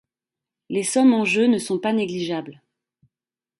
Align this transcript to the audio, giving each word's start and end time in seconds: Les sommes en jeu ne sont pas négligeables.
Les 0.69 0.81
sommes 0.81 1.13
en 1.13 1.25
jeu 1.25 1.45
ne 1.45 1.59
sont 1.59 1.77
pas 1.77 1.93
négligeables. 1.93 2.59